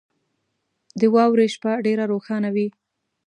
•د 0.99 1.01
واورې 1.13 1.47
شپه 1.53 1.71
ډېره 1.85 2.03
روښانه 2.13 2.49
وي. 2.55 2.67